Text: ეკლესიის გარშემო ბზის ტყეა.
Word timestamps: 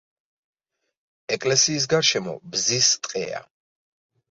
ეკლესიის 1.35 1.87
გარშემო 1.93 2.35
ბზის 2.57 2.91
ტყეა. 3.05 3.45